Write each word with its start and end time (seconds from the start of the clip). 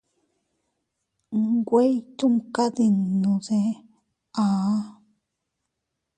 Nwe 1.49 1.81
ytumkadinnu 1.99 3.33
de 3.45 3.59
aʼa. 4.43 4.77